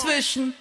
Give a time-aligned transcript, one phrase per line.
[0.00, 0.54] zwischen.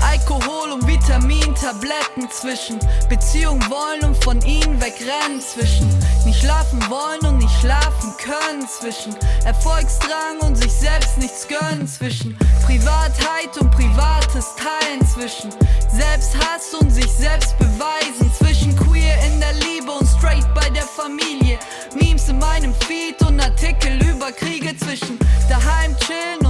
[0.00, 2.78] Alkohol und Vitamintabletten zwischen.
[3.08, 5.88] Beziehung wollen und von ihnen wegrennen zwischen.
[6.24, 9.14] Nicht schlafen wollen und nicht schlafen können zwischen.
[9.44, 12.36] Erfolgsdrang und sich selbst nichts gönnen zwischen.
[12.64, 15.50] Privatheit und privates Teilen zwischen.
[15.92, 18.76] Selbsthass und sich selbst beweisen zwischen.
[18.76, 21.58] Queer in der Liebe und straight bei der Familie.
[21.94, 25.18] Memes in meinem Feed und Artikel über Kriege zwischen.
[25.48, 26.47] Daheim chillen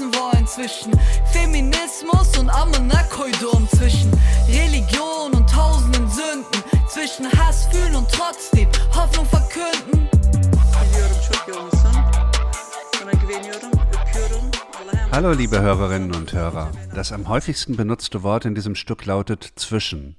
[0.00, 0.92] verpassen wollen zwischen.
[1.32, 4.10] Feminismus und Ammoniakoidom zwischen
[4.48, 10.08] Religion und tausenden Sünden, zwischen Hass fühlen und trotzdem Hoffnung verkünden.
[15.12, 16.70] Hallo liebe Hörerinnen und Hörer.
[16.94, 20.16] Das am häufigsten benutzte Wort in diesem Stück lautet zwischen.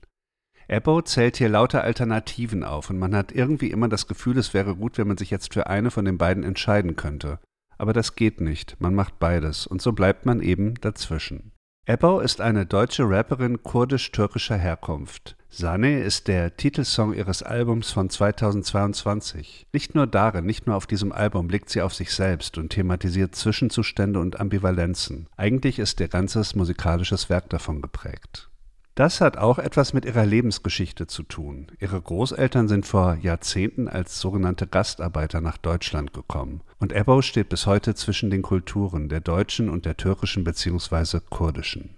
[0.68, 4.76] Ebo zählt hier lauter Alternativen auf und man hat irgendwie immer das Gefühl, es wäre
[4.76, 7.40] gut, wenn man sich jetzt für eine von den beiden entscheiden könnte.
[7.82, 11.52] Aber das geht nicht, man macht beides und so bleibt man eben dazwischen.
[11.88, 15.36] Ebbo ist eine deutsche Rapperin kurdisch-türkischer Herkunft.
[15.50, 19.66] Sane ist der Titelsong ihres Albums von 2022.
[19.74, 23.34] Nicht nur darin, nicht nur auf diesem Album blickt sie auf sich selbst und thematisiert
[23.34, 25.28] Zwischenzustände und Ambivalenzen.
[25.36, 28.51] Eigentlich ist ihr ganzes musikalisches Werk davon geprägt.
[28.96, 31.68] Das hat auch etwas mit ihrer Lebensgeschichte zu tun.
[31.80, 36.62] Ihre Großeltern sind vor Jahrzehnten als sogenannte Gastarbeiter nach Deutschland gekommen.
[36.78, 41.22] Und Ebbo steht bis heute zwischen den Kulturen, der deutschen und der türkischen bzw.
[41.30, 41.96] kurdischen.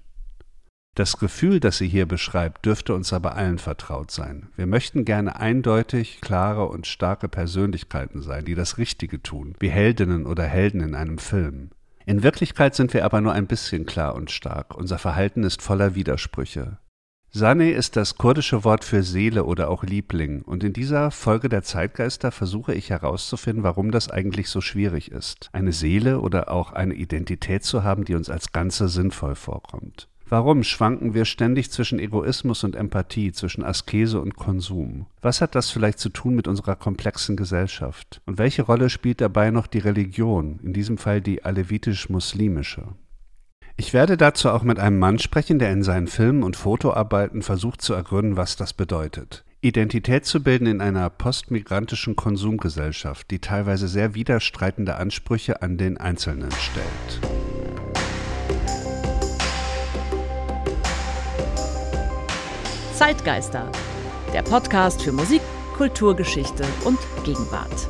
[0.96, 4.50] Das Gefühl, das sie hier beschreibt, dürfte uns aber allen vertraut sein.
[4.56, 10.28] Wir möchten gerne eindeutig, klare und starke Persönlichkeiten sein, die das Richtige tun, wie Heldinnen
[10.28, 11.72] oder Helden in einem Film.
[12.06, 14.76] In Wirklichkeit sind wir aber nur ein bisschen klar und stark.
[14.76, 16.78] Unser Verhalten ist voller Widersprüche.
[17.36, 21.64] Sane ist das kurdische Wort für Seele oder auch Liebling, und in dieser Folge der
[21.64, 26.94] Zeitgeister versuche ich herauszufinden, warum das eigentlich so schwierig ist, eine Seele oder auch eine
[26.94, 30.08] Identität zu haben, die uns als Ganze sinnvoll vorkommt.
[30.30, 35.08] Warum schwanken wir ständig zwischen Egoismus und Empathie, zwischen Askese und Konsum?
[35.24, 38.22] Was hat das vielleicht zu tun mit unserer komplexen Gesellschaft?
[38.28, 42.90] Und welche Rolle spielt dabei noch die Religion, in diesem Fall die alevitisch-muslimische?
[43.76, 47.82] Ich werde dazu auch mit einem Mann sprechen, der in seinen Filmen und Fotoarbeiten versucht
[47.82, 49.44] zu ergründen, was das bedeutet.
[49.62, 56.52] Identität zu bilden in einer postmigrantischen Konsumgesellschaft, die teilweise sehr widerstreitende Ansprüche an den Einzelnen
[56.52, 57.20] stellt.
[62.94, 63.72] Zeitgeister,
[64.34, 65.42] der Podcast für Musik,
[65.76, 67.88] Kulturgeschichte und Gegenwart.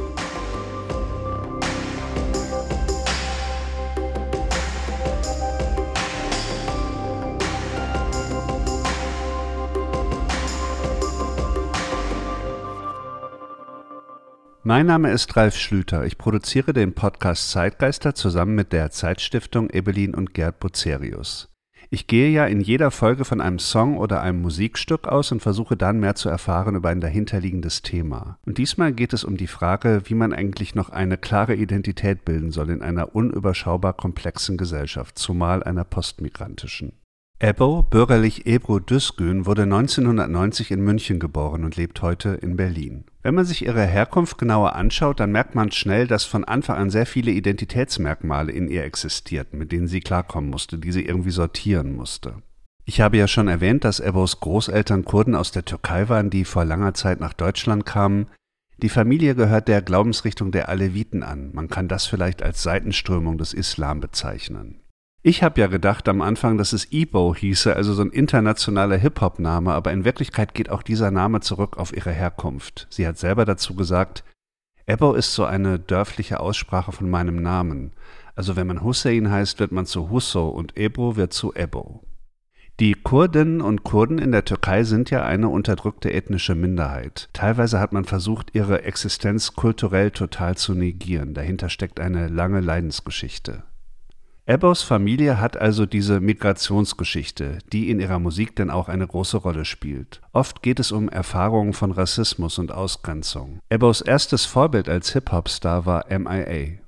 [14.65, 16.05] Mein Name ist Ralf Schlüter.
[16.05, 21.49] Ich produziere den Podcast Zeitgeister zusammen mit der Zeitstiftung Ebelin und Gerd Bucerius.
[21.89, 25.75] Ich gehe ja in jeder Folge von einem Song oder einem Musikstück aus und versuche
[25.75, 28.39] dann mehr zu erfahren über ein dahinterliegendes Thema.
[28.45, 32.51] Und diesmal geht es um die Frage, wie man eigentlich noch eine klare Identität bilden
[32.51, 36.93] soll in einer unüberschaubar komplexen Gesellschaft, zumal einer postmigrantischen.
[37.43, 43.03] Ebbo, bürgerlich Ebro Düsgün, wurde 1990 in München geboren und lebt heute in Berlin.
[43.21, 46.89] Wenn man sich ihre Herkunft genauer anschaut, dann merkt man schnell, dass von Anfang an
[46.89, 51.97] sehr viele Identitätsmerkmale in ihr existierten, mit denen sie klarkommen musste, die sie irgendwie sortieren
[51.97, 52.35] musste.
[52.85, 56.63] Ich habe ja schon erwähnt, dass Ebbos Großeltern Kurden aus der Türkei waren, die vor
[56.63, 58.27] langer Zeit nach Deutschland kamen.
[58.77, 61.51] Die Familie gehört der Glaubensrichtung der Aleviten an.
[61.53, 64.82] Man kann das vielleicht als Seitenströmung des Islam bezeichnen.
[65.25, 69.71] Ich habe ja gedacht am Anfang, dass es Ebo hieße, also so ein internationaler Hip-Hop-Name,
[69.71, 72.87] aber in Wirklichkeit geht auch dieser Name zurück auf ihre Herkunft.
[72.89, 74.25] Sie hat selber dazu gesagt,
[74.85, 77.93] Ebo ist so eine dörfliche Aussprache von meinem Namen.
[78.35, 82.03] Also wenn man Hussein heißt, wird man zu Husso und Ebro wird zu Ebo.
[82.81, 87.29] Die Kurdinnen und Kurden in der Türkei sind ja eine unterdrückte ethnische Minderheit.
[87.31, 91.33] Teilweise hat man versucht, ihre Existenz kulturell total zu negieren.
[91.33, 93.63] Dahinter steckt eine lange Leidensgeschichte.
[94.45, 99.63] Ebbos Familie hat also diese Migrationsgeschichte, die in ihrer Musik denn auch eine große Rolle
[99.63, 100.19] spielt.
[100.33, 103.59] Oft geht es um Erfahrungen von Rassismus und Ausgrenzung.
[103.69, 106.79] Ebbos erstes Vorbild als Hip-Hop-Star war MIA.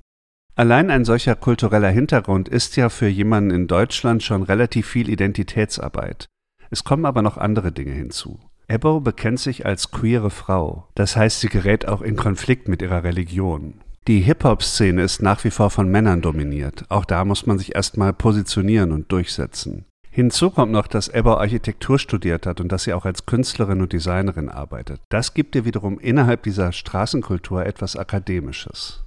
[0.54, 6.26] Allein ein solcher kultureller Hintergrund ist ja für jemanden in Deutschland schon relativ viel Identitätsarbeit.
[6.68, 8.38] Es kommen aber noch andere Dinge hinzu.
[8.68, 13.02] Ebbo bekennt sich als queere Frau, das heißt, sie gerät auch in Konflikt mit ihrer
[13.02, 13.80] Religion.
[14.06, 16.84] Die Hip-Hop-Szene ist nach wie vor von Männern dominiert.
[16.90, 19.84] Auch da muss man sich erstmal positionieren und durchsetzen.
[20.08, 23.92] Hinzu kommt noch, dass Ebba Architektur studiert hat und dass sie auch als Künstlerin und
[23.92, 25.00] Designerin arbeitet.
[25.08, 29.02] Das gibt ihr wiederum innerhalb dieser Straßenkultur etwas Akademisches.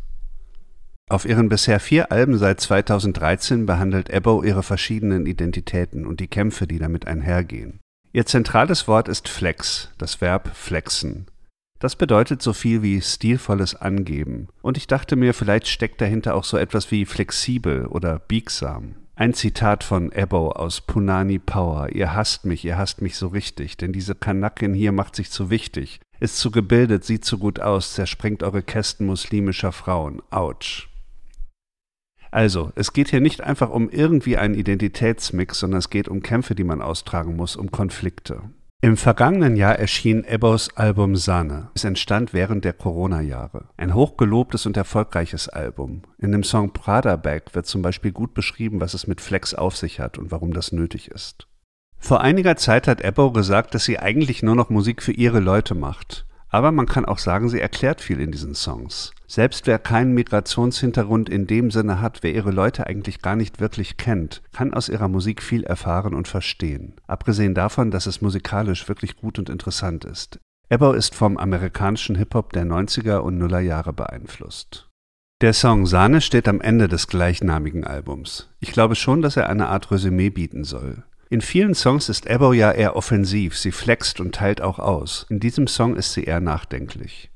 [1.10, 6.68] Auf ihren bisher vier Alben seit 2013 behandelt Ebbo ihre verschiedenen Identitäten und die Kämpfe,
[6.68, 7.80] die damit einhergehen.
[8.12, 11.28] Ihr zentrales Wort ist Flex, das Verb flexen.
[11.80, 14.50] Das bedeutet so viel wie stilvolles Angeben.
[14.62, 18.96] Und ich dachte mir, vielleicht steckt dahinter auch so etwas wie flexibel oder biegsam.
[19.16, 21.90] Ein Zitat von Ebbo aus Punani Power.
[21.94, 25.50] Ihr hasst mich, ihr hasst mich so richtig, denn diese Kanakin hier macht sich zu
[25.50, 30.22] wichtig, ist zu gebildet, sieht zu gut aus, zersprengt eure Kästen muslimischer Frauen.
[30.32, 30.90] Autsch.
[32.32, 36.56] Also, es geht hier nicht einfach um irgendwie einen Identitätsmix, sondern es geht um Kämpfe,
[36.56, 38.44] die man austragen muss, um Konflikte.
[38.82, 41.70] Im vergangenen Jahr erschien Ebbos Album Sahne.
[41.76, 43.68] Es entstand während der Corona-Jahre.
[43.76, 46.04] Ein hochgelobtes und erfolgreiches Album.
[46.18, 49.76] In dem Song Prada Bag wird zum Beispiel gut beschrieben, was es mit Flex auf
[49.76, 51.50] sich hat und warum das nötig ist.
[51.98, 55.76] Vor einiger Zeit hat Ebbo gesagt, dass sie eigentlich nur noch Musik für ihre Leute
[55.76, 56.26] macht.
[56.50, 59.12] Aber man kann auch sagen, sie erklärt viel in diesen Songs.
[59.28, 63.98] Selbst wer keinen Migrationshintergrund in dem Sinne hat, wer ihre Leute eigentlich gar nicht wirklich
[63.98, 66.96] kennt, kann aus ihrer Musik viel erfahren und verstehen.
[67.06, 70.40] Abgesehen davon, dass es musikalisch wirklich gut und interessant ist.
[70.70, 74.88] Ebbo ist vom amerikanischen Hip-Hop der 90er und Nuller Jahre beeinflusst.
[75.42, 78.50] Der Song Sahne steht am Ende des gleichnamigen Albums.
[78.60, 81.04] Ich glaube schon, dass er eine Art Resümee bieten soll.
[81.32, 85.28] In vielen Songs ist Ebbo ja eher offensiv, sie flext und teilt auch aus.
[85.30, 87.30] In diesem Song ist sie eher nachdenklich.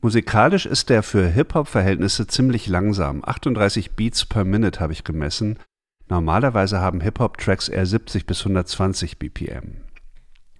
[0.00, 3.22] Musikalisch ist er für Hip-Hop-Verhältnisse ziemlich langsam.
[3.24, 5.58] 38 Beats per Minute habe ich gemessen.
[6.08, 9.84] Normalerweise haben Hip-Hop-Tracks eher 70 bis 120 BPM.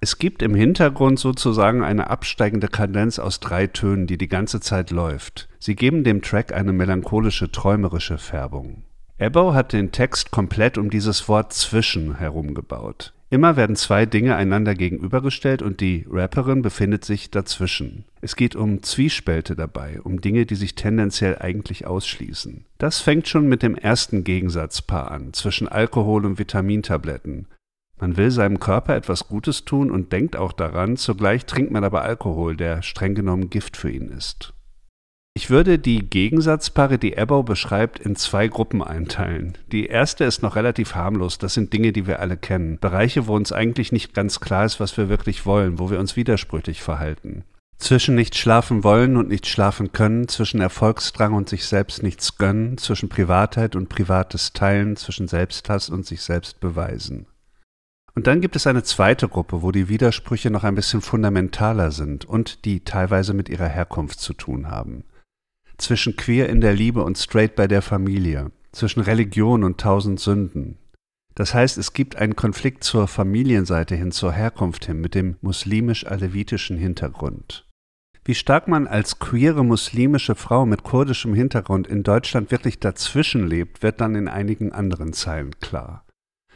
[0.01, 4.93] Es gibt im Hintergrund sozusagen eine absteigende Kadenz aus drei Tönen, die die ganze Zeit
[4.93, 5.49] läuft.
[5.59, 8.85] Sie geben dem Track eine melancholische, träumerische Färbung.
[9.21, 13.13] Ebbo hat den Text komplett um dieses Wort zwischen herum gebaut.
[13.31, 18.05] Immer werden zwei Dinge einander gegenübergestellt und die Rapperin befindet sich dazwischen.
[18.21, 22.65] Es geht um Zwiespälte dabei, um Dinge, die sich tendenziell eigentlich ausschließen.
[22.79, 27.49] Das fängt schon mit dem ersten Gegensatzpaar an, zwischen Alkohol und Vitamintabletten.
[28.01, 32.03] Man will seinem Körper etwas Gutes tun und denkt auch daran, zugleich trinkt man aber
[32.03, 34.55] Alkohol, der streng genommen Gift für ihn ist.
[35.39, 39.57] Ich würde die Gegensatzpaare, die Ebbo beschreibt, in zwei Gruppen einteilen.
[39.71, 42.81] Die erste ist noch relativ harmlos, das sind Dinge, die wir alle kennen.
[42.81, 46.17] Bereiche, wo uns eigentlich nicht ganz klar ist, was wir wirklich wollen, wo wir uns
[46.17, 47.45] widersprüchlich verhalten.
[47.77, 52.77] Zwischen nicht schlafen wollen und nicht schlafen können, zwischen Erfolgsdrang und sich selbst nichts gönnen,
[52.77, 57.27] zwischen Privatheit und privates Teilen, zwischen Selbsthass und sich selbst beweisen.
[58.17, 62.25] Und dann gibt es eine zweite Gruppe, wo die Widersprüche noch ein bisschen fundamentaler sind
[62.25, 65.05] und die teilweise mit ihrer Herkunft zu tun haben
[65.79, 70.79] zwischen queer in der Liebe und straight bei der Familie, zwischen Religion und tausend Sünden.
[71.35, 76.77] Das heißt, es gibt einen Konflikt zur Familienseite hin, zur Herkunft hin, mit dem muslimisch-alevitischen
[76.77, 77.65] Hintergrund.
[78.25, 83.83] Wie stark man als queere muslimische Frau mit kurdischem Hintergrund in Deutschland wirklich dazwischen lebt,
[83.83, 86.05] wird dann in einigen anderen Zeilen klar.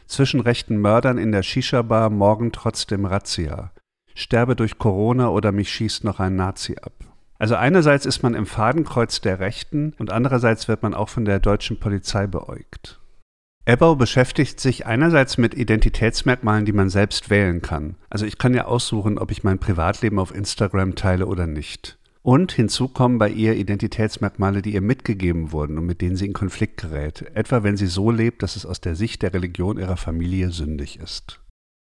[0.05, 3.71] Zwischen rechten Mördern in der Shisha-Bar morgen trotzdem Razzia.
[4.13, 7.02] Sterbe durch Corona oder mich schießt noch ein Nazi ab.
[7.43, 11.41] Also einerseits ist man im Fadenkreuz der Rechten und andererseits wird man auch von der
[11.41, 13.01] deutschen Polizei beäugt.
[13.65, 17.95] Ebbau beschäftigt sich einerseits mit Identitätsmerkmalen, die man selbst wählen kann.
[18.09, 21.97] Also ich kann ja aussuchen, ob ich mein Privatleben auf Instagram teile oder nicht.
[22.21, 26.31] Und hinzu kommen bei ihr Identitätsmerkmale, die ihr mitgegeben wurden und mit denen sie in
[26.31, 29.97] Konflikt gerät, etwa wenn sie so lebt, dass es aus der Sicht der Religion ihrer
[29.97, 31.42] Familie sündig ist.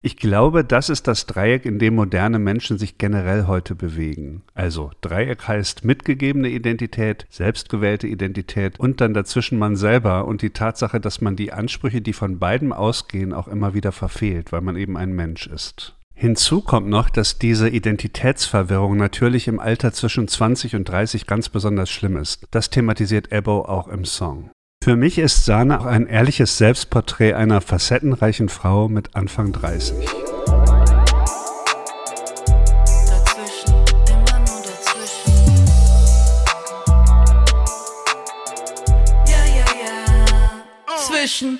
[0.05, 4.43] Ich glaube, das ist das Dreieck, in dem moderne Menschen sich generell heute bewegen.
[4.53, 11.00] Also Dreieck heißt mitgegebene Identität, selbstgewählte Identität und dann dazwischen man selber und die Tatsache,
[11.00, 14.95] dass man die Ansprüche, die von beiden ausgehen, auch immer wieder verfehlt, weil man eben
[14.95, 15.95] ein Mensch ist.
[16.13, 21.89] Hinzu kommt noch, dass diese Identitätsverwirrung natürlich im Alter zwischen 20 und 30 ganz besonders
[21.89, 22.45] schlimm ist.
[22.51, 24.51] Das thematisiert Ebbo auch im Song.
[24.85, 30.07] Für mich ist Sana auch ein ehrliches Selbstporträt einer facettenreichen Frau mit Anfang 30.
[41.07, 41.57] Zwischen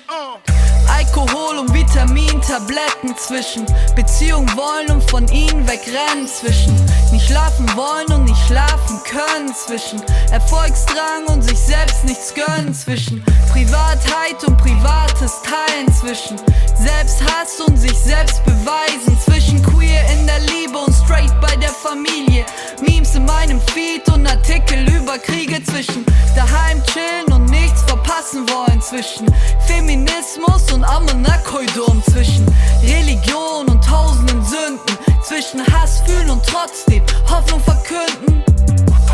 [1.96, 3.66] Alkohol und Vitamintabletten zwischen.
[3.94, 6.74] Beziehung wollen und von ihnen wegrennen zwischen.
[7.12, 10.02] Nicht schlafen wollen und nicht schlafen können zwischen.
[10.30, 13.24] Erfolgsdrang und sich selbst nichts gönnen zwischen.
[13.50, 16.36] Privatheit und privates Teilen zwischen.
[16.78, 19.62] Selbsthass und sich selbst beweisen zwischen.
[19.62, 22.44] Queer in der Liebe und straight bei der Familie.
[22.80, 26.04] Memes in meinem Feed und Artikel über Kriege zwischen.
[26.34, 29.26] Daheim chillen und nichts verpassen passen wollen zwischen
[29.66, 32.46] Feminismus und Amana Koidom, zwischen
[32.82, 38.44] Religion und tausenden Sünden, zwischen Hass fühlen und trotzdem Hoffnung verkünden.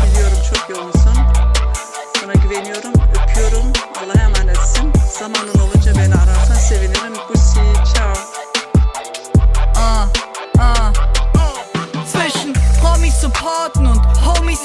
[0.03, 1.15] Biliyorum çok yoğunsun.
[2.19, 3.73] Sana güveniyorum, öpüyorum.
[4.03, 4.93] Allah'a emanetsin.
[5.19, 7.13] Zamanın olunca beni ararsan sevinirim.
[7.29, 7.59] Bussi,
[7.93, 8.13] ciao.
[9.75, 10.07] Ah,
[10.59, 10.93] ah.
[12.11, 13.85] Zwischen Promis supporten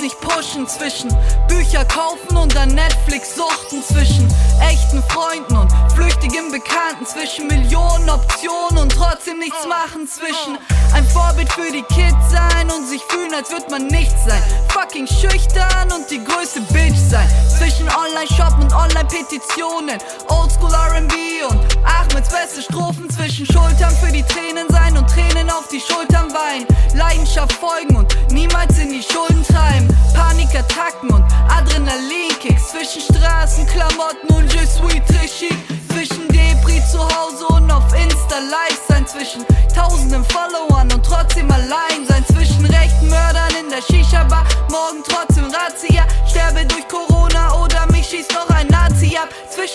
[0.00, 0.66] nicht pushen.
[0.66, 1.08] Zwischen
[1.48, 3.82] Bücher kaufen und dann Netflix suchten.
[3.82, 4.28] Zwischen
[4.60, 7.06] echten Freunden und flüchtigen Bekannten.
[7.06, 10.06] Zwischen Millionen Optionen und trotzdem nichts machen.
[10.06, 10.58] Zwischen
[10.94, 14.42] ein Vorbild für die Kids sein und sich fühlen, als wird man nichts sein.
[14.68, 17.28] Fucking schüchtern und die größte Bitch sein.
[17.58, 19.98] Zwischen Online-Shoppen und Online-Petitionen.
[20.28, 21.12] Oldschool RB
[21.50, 23.08] und Ahmeds beste Strophen.
[23.10, 26.66] Zwischen Schultern für die Tränen sein und Tränen auf die Schultern weinen.
[26.94, 29.87] Leidenschaft folgen und niemals in die Schulden treiben.
[30.14, 32.70] Panikattacken und Adrenalinkicks.
[32.70, 35.56] Zwischen Straßenklamotten und Je suis très chic.
[35.90, 39.06] Zwischen Depri zu Hause und auf Insta live sein.
[39.06, 42.24] Zwischen tausenden Followern und trotzdem allein sein.
[42.26, 44.44] Zwischen rechten Mördern in der Shisha-Bar.
[44.70, 45.02] Morgen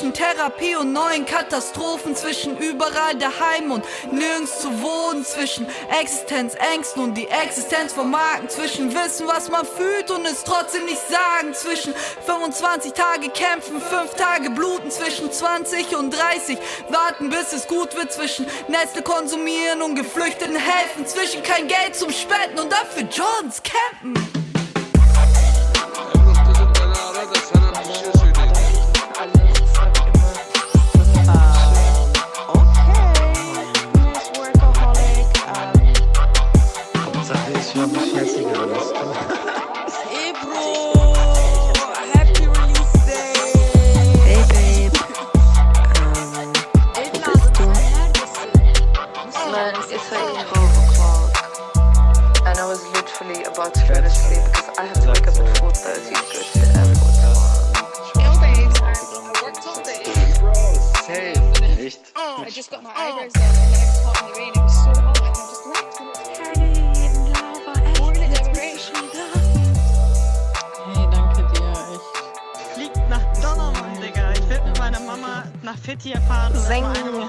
[0.04, 2.14] Zwischen Therapie und neuen Katastrophen.
[2.14, 5.24] Zwischen überall daheim und nirgends zu wohnen.
[5.24, 5.66] Zwischen
[6.02, 8.50] Existenzängsten und die Existenz von Marken.
[8.50, 11.54] Zwischen Wissen, was man fühlt und es trotzdem nicht sagen.
[11.54, 11.94] Zwischen
[12.26, 14.92] 25 Tage kämpfen, 5 Tage bluten.
[14.92, 16.58] Zwischen 20 und 30
[16.90, 18.12] warten, bis es gut wird.
[18.12, 21.08] Zwischen Nestle konsumieren und Geflüchteten helfen.
[21.08, 24.33] Zwischen kein Geld zum Spenden und dafür Johns campen.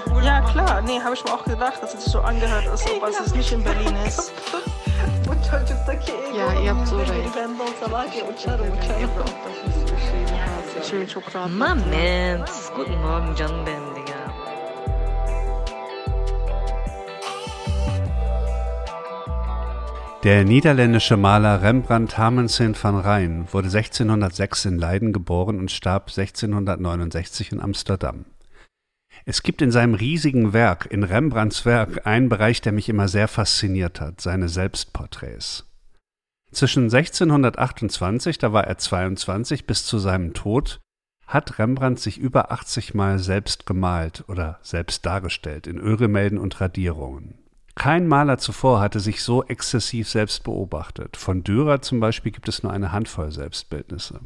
[0.07, 0.81] Urlaub Ja, klar.
[0.81, 3.51] Nee, habe ich mir auch gedacht, dass es so angehört ist, aber es ist nicht
[3.51, 4.31] in Berlin ist.
[5.87, 7.11] Ja, ihr habt so recht.
[10.81, 11.49] Chill Chocolate.
[11.51, 14.33] Moment, guten Morgen, John Ben, Digga.
[20.23, 27.51] Der niederländische Maler Rembrandt Harmensin van Rijn wurde 1606 in Leiden geboren und starb 1669
[27.51, 28.25] in Amsterdam.
[29.25, 33.27] Es gibt in seinem riesigen Werk, in Rembrandts Werk, einen Bereich, der mich immer sehr
[33.27, 35.65] fasziniert hat, seine Selbstporträts.
[36.55, 40.79] Zwischen 1628, da war er 22, bis zu seinem Tod,
[41.27, 47.33] hat Rembrandt sich über 80 Mal selbst gemalt oder selbst dargestellt in Ölgemälden und Radierungen.
[47.75, 51.17] Kein Maler zuvor hatte sich so exzessiv selbst beobachtet.
[51.17, 54.21] Von Dürer zum Beispiel gibt es nur eine Handvoll Selbstbildnisse.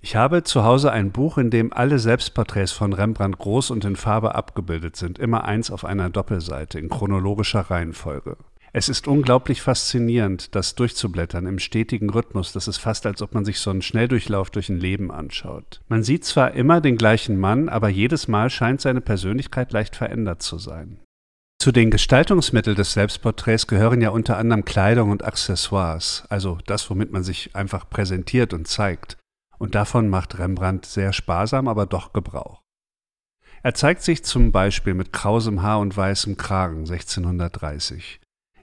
[0.00, 3.94] Ich habe zu Hause ein Buch, in dem alle Selbstporträts von Rembrandt groß und in
[3.94, 8.36] Farbe abgebildet sind, immer eins auf einer Doppelseite in chronologischer Reihenfolge.
[8.72, 12.52] Es ist unglaublich faszinierend, das durchzublättern im stetigen Rhythmus.
[12.52, 15.80] Das ist fast, als ob man sich so einen Schnelldurchlauf durch ein Leben anschaut.
[15.88, 20.42] Man sieht zwar immer den gleichen Mann, aber jedes Mal scheint seine Persönlichkeit leicht verändert
[20.42, 21.00] zu sein.
[21.60, 27.12] Zu den Gestaltungsmitteln des Selbstporträts gehören ja unter anderem Kleidung und Accessoires, also das, womit
[27.12, 29.18] man sich einfach präsentiert und zeigt.
[29.58, 32.62] Und davon macht Rembrandt sehr sparsam, aber doch Gebrauch.
[33.62, 38.20] Er zeigt sich zum Beispiel mit krausem Haar und weißem Kragen 1630,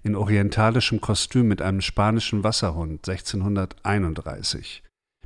[0.08, 4.82] in orientalischem Kostüm mit einem spanischen Wasserhund 1631,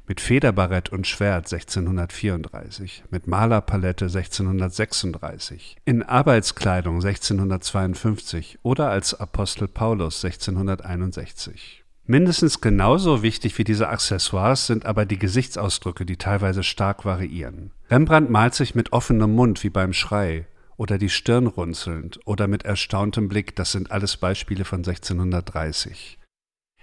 [0.08, 10.26] mit Federbarett und Schwert 1634, mit Malerpalette 1636, in Arbeitskleidung 1652 oder als Apostel Paulus
[10.26, 11.84] 1661.
[12.08, 17.72] Mindestens genauso wichtig wie diese Accessoires sind aber die Gesichtsausdrücke, die teilweise stark variieren.
[17.92, 20.48] Rembrandt malt sich mit offenem Mund wie beim Schrei
[20.82, 26.18] oder die Stirn runzelnd oder mit erstauntem Blick, das sind alles Beispiele von 1630.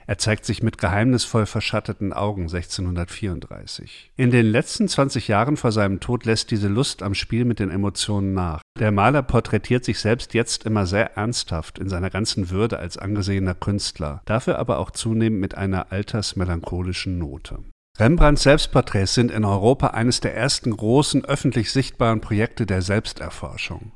[0.06, 4.12] Er zeigt sich mit geheimnisvoll verschatteten Augen 1634.
[4.16, 7.70] In den letzten 20 Jahren vor seinem Tod lässt diese Lust am Spiel mit den
[7.70, 8.62] Emotionen nach.
[8.78, 13.56] Der Maler porträtiert sich selbst jetzt immer sehr ernsthaft in seiner ganzen Würde als angesehener
[13.56, 17.58] Künstler, dafür aber auch zunehmend mit einer altersmelancholischen Note.
[18.00, 23.90] Rembrandts Selbstporträts sind in Europa eines der ersten großen öffentlich sichtbaren Projekte der Selbsterforschung.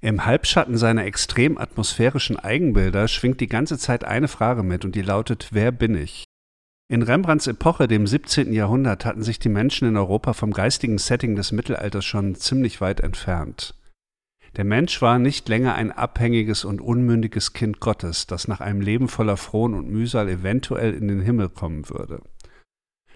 [0.00, 5.02] Im Halbschatten seiner extrem atmosphärischen Eigenbilder schwingt die ganze Zeit eine Frage mit und die
[5.02, 6.24] lautet, wer bin ich?
[6.88, 8.52] In Rembrandts Epoche, dem 17.
[8.52, 12.98] Jahrhundert, hatten sich die Menschen in Europa vom geistigen Setting des Mittelalters schon ziemlich weit
[12.98, 13.74] entfernt.
[14.56, 19.06] Der Mensch war nicht länger ein abhängiges und unmündiges Kind Gottes, das nach einem Leben
[19.06, 22.20] voller Frohen und Mühsal eventuell in den Himmel kommen würde.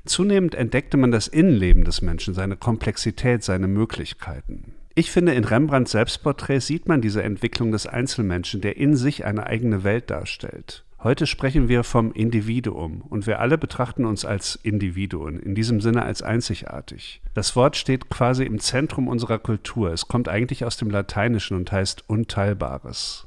[0.04, 4.74] Zunehmend entdeckte man das Innenleben des Menschen, seine Komplexität, seine Möglichkeiten.
[4.94, 9.46] Ich finde, in Rembrandts Selbstporträt sieht man diese Entwicklung des Einzelmenschen, der in sich eine
[9.46, 10.84] eigene Welt darstellt.
[11.02, 16.02] Heute sprechen wir vom Individuum und wir alle betrachten uns als Individuen, in diesem Sinne
[16.02, 17.22] als einzigartig.
[17.34, 19.92] Das Wort steht quasi im Zentrum unserer Kultur.
[19.92, 23.26] Es kommt eigentlich aus dem Lateinischen und heißt Unteilbares.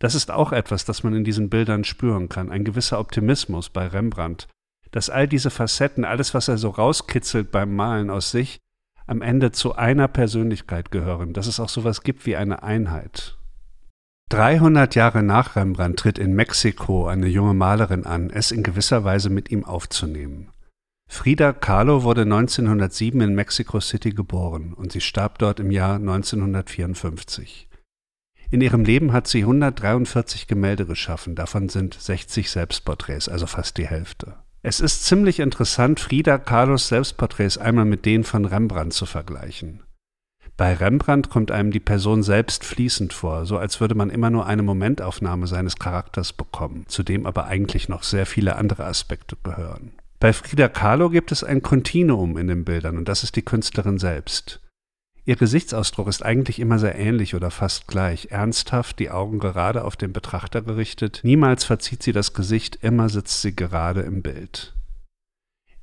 [0.00, 3.86] Das ist auch etwas, das man in diesen Bildern spüren kann, ein gewisser Optimismus bei
[3.86, 4.48] Rembrandt,
[4.94, 8.60] dass all diese Facetten, alles, was er so rauskitzelt beim Malen aus sich,
[9.08, 13.36] am Ende zu einer Persönlichkeit gehören, dass es auch sowas gibt wie eine Einheit.
[14.30, 19.30] 300 Jahre nach Rembrandt tritt in Mexiko eine junge Malerin an, es in gewisser Weise
[19.30, 20.52] mit ihm aufzunehmen.
[21.08, 27.68] Frida Kahlo wurde 1907 in Mexico City geboren und sie starb dort im Jahr 1954.
[28.52, 33.88] In ihrem Leben hat sie 143 Gemälde geschaffen, davon sind 60 Selbstporträts, also fast die
[33.88, 34.43] Hälfte.
[34.66, 39.82] Es ist ziemlich interessant, Frida Kahlos Selbstporträts einmal mit denen von Rembrandt zu vergleichen.
[40.56, 44.46] Bei Rembrandt kommt einem die Person selbst fließend vor, so als würde man immer nur
[44.46, 49.92] eine Momentaufnahme seines Charakters bekommen, zu dem aber eigentlich noch sehr viele andere Aspekte gehören.
[50.18, 53.98] Bei Frida Kahlo gibt es ein Kontinuum in den Bildern und das ist die Künstlerin
[53.98, 54.62] selbst.
[55.26, 59.96] Ihr Gesichtsausdruck ist eigentlich immer sehr ähnlich oder fast gleich, ernsthaft, die Augen gerade auf
[59.96, 64.74] den Betrachter gerichtet, niemals verzieht sie das Gesicht, immer sitzt sie gerade im Bild.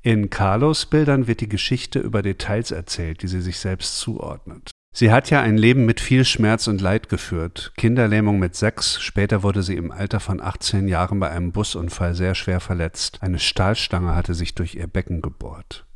[0.00, 4.70] In Carlos Bildern wird die Geschichte über Details erzählt, die sie sich selbst zuordnet.
[4.94, 7.72] Sie hat ja ein Leben mit viel Schmerz und Leid geführt.
[7.76, 12.34] Kinderlähmung mit sechs, später wurde sie im Alter von 18 Jahren bei einem Busunfall sehr
[12.34, 13.18] schwer verletzt.
[13.22, 15.86] Eine Stahlstange hatte sich durch ihr Becken gebohrt.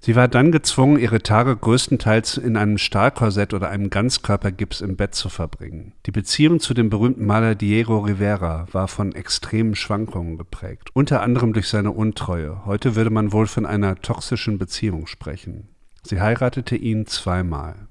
[0.00, 5.14] Sie war dann gezwungen, ihre Tage größtenteils in einem Stahlkorsett oder einem Ganzkörpergips im Bett
[5.14, 5.92] zu verbringen.
[6.06, 11.52] Die Beziehung zu dem berühmten Maler Diego Rivera war von extremen Schwankungen geprägt, unter anderem
[11.52, 12.64] durch seine Untreue.
[12.64, 15.68] Heute würde man wohl von einer toxischen Beziehung sprechen.
[16.04, 17.87] Sie heiratete ihn zweimal.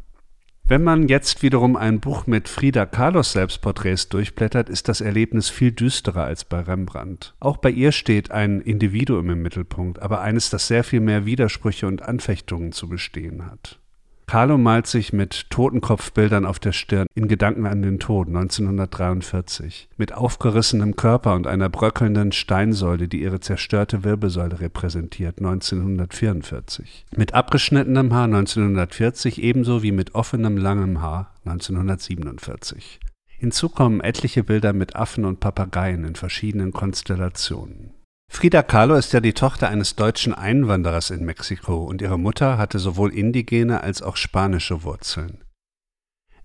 [0.69, 5.71] Wenn man jetzt wiederum ein Buch mit Frida Kahlos Selbstporträts durchblättert, ist das Erlebnis viel
[5.71, 7.35] düsterer als bei Rembrandt.
[7.39, 11.87] Auch bei ihr steht ein Individuum im Mittelpunkt, aber eines, das sehr viel mehr Widersprüche
[11.87, 13.79] und Anfechtungen zu bestehen hat.
[14.29, 20.11] Carlo malt sich mit Totenkopfbildern auf der Stirn in Gedanken an den Tod 1943, mit
[20.13, 28.25] aufgerissenem Körper und einer bröckelnden Steinsäule, die ihre zerstörte Wirbelsäule repräsentiert 1944, mit abgeschnittenem Haar
[28.25, 32.99] 1940 ebenso wie mit offenem langem Haar 1947.
[33.27, 37.93] Hinzu kommen etliche Bilder mit Affen und Papageien in verschiedenen Konstellationen.
[38.29, 42.77] Frida Kahlo ist ja die Tochter eines deutschen Einwanderers in Mexiko und ihre Mutter hatte
[42.77, 45.43] sowohl indigene als auch spanische Wurzeln.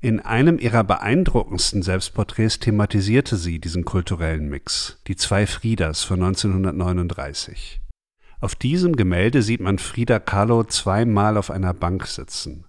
[0.00, 7.80] In einem ihrer beeindruckendsten Selbstporträts thematisierte sie diesen kulturellen Mix, die zwei Fridas von 1939.
[8.40, 12.64] Auf diesem Gemälde sieht man Frida Kahlo zweimal auf einer Bank sitzen.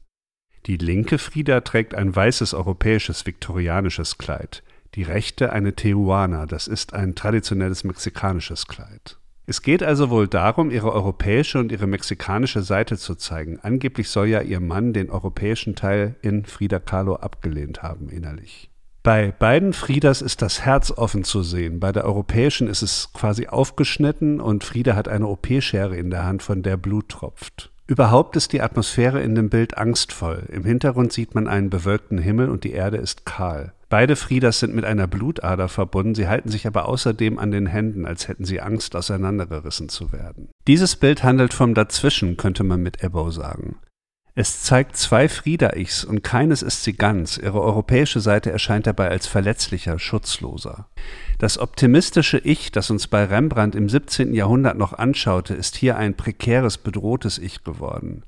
[0.67, 4.63] Die linke Frida trägt ein weißes europäisches viktorianisches Kleid,
[4.95, 9.17] die rechte eine Tehuana, das ist ein traditionelles mexikanisches Kleid.
[9.45, 13.59] Es geht also wohl darum, ihre europäische und ihre mexikanische Seite zu zeigen.
[13.61, 18.69] Angeblich soll ja ihr Mann den europäischen Teil in Frida Kahlo abgelehnt haben innerlich.
[19.03, 21.81] Bei beiden Friedas ist das Herz offen zu sehen.
[21.81, 26.41] Bei der europäischen ist es quasi aufgeschnitten und Frieda hat eine OP-Schere in der Hand,
[26.41, 27.72] von der Blut tropft.
[27.85, 30.43] Überhaupt ist die Atmosphäre in dem Bild angstvoll.
[30.51, 33.73] Im Hintergrund sieht man einen bewölkten Himmel und die Erde ist kahl.
[33.89, 38.05] Beide Friedas sind mit einer Blutader verbunden, sie halten sich aber außerdem an den Händen,
[38.05, 40.49] als hätten sie Angst, auseinandergerissen zu werden.
[40.65, 43.75] Dieses Bild handelt vom Dazwischen, könnte man mit Ebbo sagen.
[44.35, 47.37] Es zeigt zwei Frieda-Ichs und keines ist sie ganz.
[47.37, 50.87] Ihre europäische Seite erscheint dabei als verletzlicher, schutzloser.
[51.37, 54.33] Das optimistische Ich, das uns bei Rembrandt im 17.
[54.33, 58.23] Jahrhundert noch anschaute, ist hier ein prekäres, bedrohtes Ich geworden.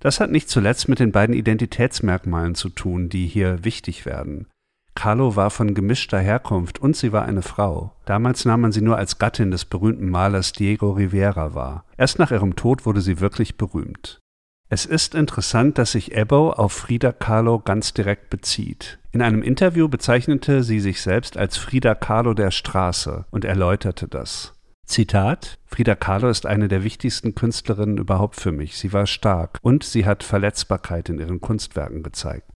[0.00, 4.46] Das hat nicht zuletzt mit den beiden Identitätsmerkmalen zu tun, die hier wichtig werden.
[4.94, 7.92] Carlo war von gemischter Herkunft und sie war eine Frau.
[8.06, 11.84] Damals nahm man sie nur als Gattin des berühmten Malers Diego Rivera wahr.
[11.98, 14.22] Erst nach ihrem Tod wurde sie wirklich berühmt.
[14.68, 18.98] Es ist interessant, dass sich Ebbo auf Frida Kahlo ganz direkt bezieht.
[19.12, 24.54] In einem Interview bezeichnete sie sich selbst als Frida Kahlo der Straße und erläuterte das.
[24.84, 28.76] Zitat Frida Kahlo ist eine der wichtigsten Künstlerinnen überhaupt für mich.
[28.76, 32.50] Sie war stark und sie hat Verletzbarkeit in ihren Kunstwerken gezeigt.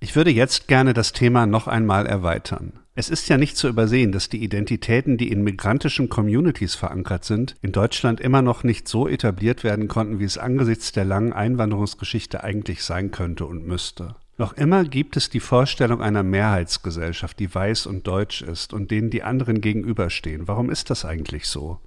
[0.00, 2.83] Ich würde jetzt gerne das Thema noch einmal erweitern.
[2.96, 7.56] Es ist ja nicht zu übersehen, dass die Identitäten, die in migrantischen Communities verankert sind,
[7.60, 12.44] in Deutschland immer noch nicht so etabliert werden konnten, wie es angesichts der langen Einwanderungsgeschichte
[12.44, 14.14] eigentlich sein könnte und müsste.
[14.38, 19.10] Noch immer gibt es die Vorstellung einer Mehrheitsgesellschaft, die weiß und deutsch ist und denen
[19.10, 20.46] die anderen gegenüberstehen.
[20.46, 21.80] Warum ist das eigentlich so?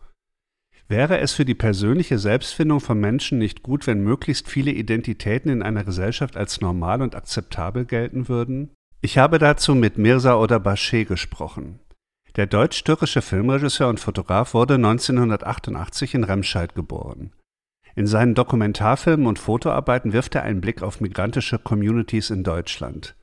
[0.89, 5.63] Wäre es für die persönliche Selbstfindung von Menschen nicht gut, wenn möglichst viele Identitäten in
[5.63, 8.71] einer Gesellschaft als normal und akzeptabel gelten würden?
[8.99, 11.79] Ich habe dazu mit Mirza oder Bashe gesprochen.
[12.35, 17.31] Der deutsch-türkische Filmregisseur und Fotograf wurde 1988 in Remscheid geboren.
[17.95, 23.15] In seinen Dokumentarfilmen und Fotoarbeiten wirft er einen Blick auf migrantische Communities in Deutschland.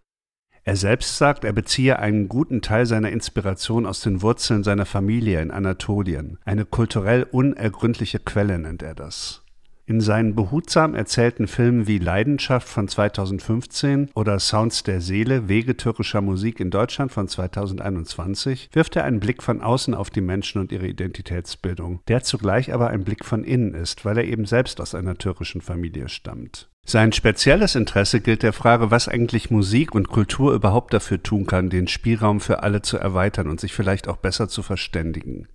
[0.63, 5.43] Er selbst sagt, er beziehe einen guten Teil seiner Inspiration aus den Wurzeln seiner Familie
[5.43, 6.39] in Anatolien.
[6.45, 9.44] Eine kulturell unergründliche Quelle nennt er das.
[9.87, 16.23] In seinen behutsam erzählten Filmen wie Leidenschaft von 2015 oder Sounds der Seele, Wege türkischer
[16.23, 20.73] Musik in Deutschland von 2021 wirft er einen Blick von außen auf die Menschen und
[20.73, 24.95] ihre Identitätsbildung, der zugleich aber ein Blick von innen ist, weil er eben selbst aus
[24.95, 26.71] einer türkischen Familie stammt.
[26.87, 31.71] Sein spezielles Interesse gilt der Frage, was eigentlich Musik und Kultur überhaupt dafür tun kann,
[31.71, 35.49] den Spielraum für alle zu erweitern und sich vielleicht auch besser zu verständigen.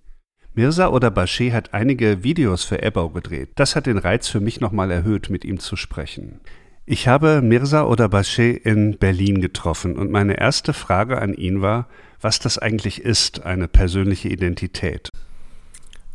[0.54, 3.50] Mirza oder Bashe hat einige Videos für Ebbau gedreht.
[3.54, 6.40] Das hat den Reiz für mich nochmal erhöht, mit ihm zu sprechen.
[6.86, 11.86] Ich habe Mirza oder Bashe in Berlin getroffen und meine erste Frage an ihn war,
[12.20, 15.08] was das eigentlich ist, eine persönliche Identität.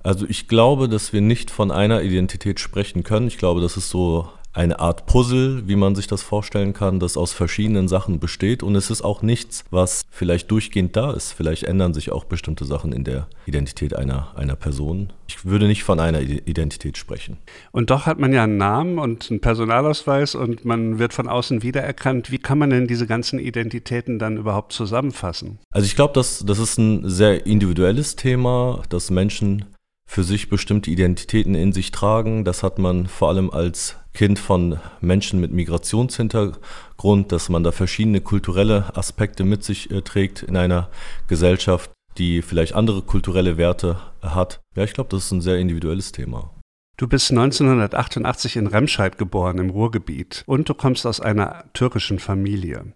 [0.04, 3.28] Also ich glaube, dass wir nicht von einer Identität sprechen können.
[3.28, 7.18] Ich glaube, das ist so eine Art Puzzle, wie man sich das vorstellen kann, das
[7.18, 8.64] aus verschiedenen Sachen besteht.
[8.64, 11.34] Und es ist auch nichts, was vielleicht durchgehend da ist.
[11.34, 15.12] Vielleicht ändern sich auch bestimmte Sachen in der Identität einer, einer Person.
[15.28, 17.38] Ich würde nicht von einer Identität sprechen.
[17.72, 21.62] Und doch hat man ja einen Namen und einen Personalausweis und man wird von außen
[21.62, 22.32] wiedererkannt.
[22.32, 25.60] Wie kann man denn diese ganzen Identitäten dann überhaupt zusammenfassen?
[25.72, 29.66] Also ich glaube, das, das ist ein sehr individuelles Thema, dass Menschen
[30.08, 32.46] für sich bestimmte Identitäten in sich tragen.
[32.46, 38.22] Das hat man vor allem als Kind von Menschen mit Migrationshintergrund, dass man da verschiedene
[38.22, 40.90] kulturelle Aspekte mit sich äh, trägt in einer
[41.28, 44.62] Gesellschaft, die vielleicht andere kulturelle Werte hat.
[44.76, 46.52] Ja, ich glaube, das ist ein sehr individuelles Thema.
[46.98, 52.94] Du bist 1988 in Remscheid geboren im Ruhrgebiet und du kommst aus einer türkischen Familie.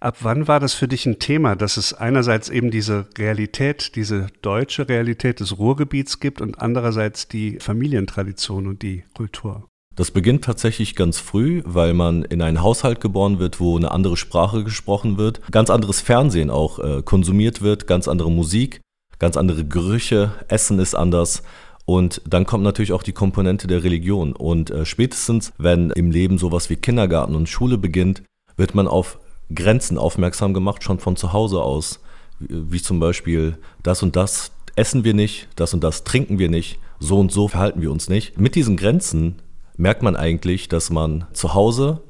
[0.00, 4.26] Ab wann war das für dich ein Thema, dass es einerseits eben diese Realität, diese
[4.42, 9.68] deutsche Realität des Ruhrgebiets gibt und andererseits die Familientradition und die Kultur?
[9.94, 14.18] Das beginnt tatsächlich ganz früh, weil man in einen Haushalt geboren wird, wo eine andere
[14.18, 18.82] Sprache gesprochen wird, ganz anderes Fernsehen auch äh, konsumiert wird, ganz andere Musik,
[19.18, 21.42] ganz andere Gerüche, Essen ist anders.
[21.86, 24.34] Und dann kommt natürlich auch die Komponente der Religion.
[24.34, 28.22] Und äh, spätestens, wenn im Leben sowas wie Kindergarten und Schule beginnt,
[28.58, 29.18] wird man auf
[29.54, 32.00] Grenzen aufmerksam gemacht, schon von zu Hause aus.
[32.38, 36.78] Wie, zum Beispiel, das und das essen wir nicht, das und das trinken wir nicht,
[36.98, 38.38] so und so verhalten wir uns nicht.
[38.38, 39.36] Mit diesen Grenzen
[39.76, 42.02] merkt man eigentlich, dass man zu Hause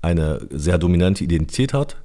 [0.00, 1.96] eine sehr dominante Identität hat,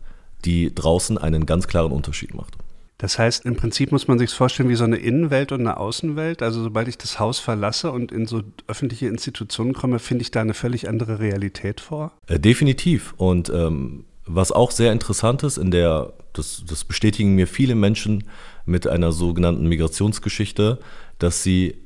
[0.46, 2.58] die draußen einen ganz klaren Unterschied macht.
[2.98, 6.42] Das heißt, im Prinzip muss man sich vorstellen wie so eine Innenwelt und eine Außenwelt.
[6.42, 10.42] Also sobald ich das Haus verlasse und in so öffentliche Institutionen komme, finde ich da
[10.42, 12.12] eine völlig andere Realität vor?
[12.28, 13.14] Äh, definitiv.
[13.16, 18.26] Und ähm, was auch sehr interessant ist, in der, das, das bestätigen mir viele Menschen
[18.66, 20.80] mit einer sogenannten Migrationsgeschichte,
[21.18, 21.78] dass sie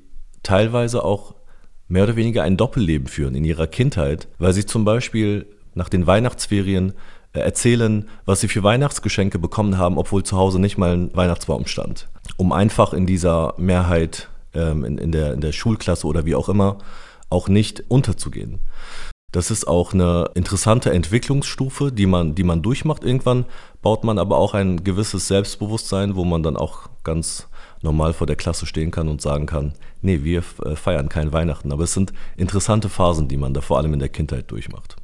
[0.44, 1.36] teilweise auch
[1.88, 6.06] mehr oder weniger ein Doppelleben führen in ihrer Kindheit, weil sie zum Beispiel nach den
[6.06, 6.94] Weihnachtsferien
[7.32, 11.66] äh, erzählen, was sie für Weihnachtsgeschenke bekommen haben, obwohl zu Hause nicht mal ein Weihnachtsbaum
[11.66, 12.10] stand.
[12.36, 16.50] Um einfach in dieser Mehrheit ähm, in, in, der, in der Schulklasse oder wie auch
[16.50, 16.78] immer
[17.30, 18.60] auch nicht unterzugehen.
[19.34, 23.04] Das ist auch eine interessante Entwicklungsstufe, die man, die man durchmacht.
[23.04, 23.46] Irgendwann
[23.82, 27.48] baut man aber auch ein gewisses Selbstbewusstsein, wo man dann auch ganz
[27.82, 31.72] normal vor der Klasse stehen kann und sagen kann, nee, wir feiern kein Weihnachten.
[31.72, 34.98] Aber es sind interessante Phasen, die man da vor allem in der Kindheit durchmacht.